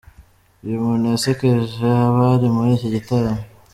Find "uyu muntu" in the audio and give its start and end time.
0.65-1.05